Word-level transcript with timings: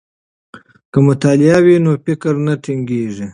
که 0.91 0.99
مطالع 1.07 1.55
وي 1.63 1.75
نو 1.83 1.91
فکر 2.05 2.33
نه 2.45 2.53
تنګیږي. 2.63 3.27